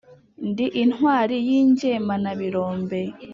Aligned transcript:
ndi 0.49 0.65
intwari 0.83 1.35
y’ingemanabirombe 1.47 3.01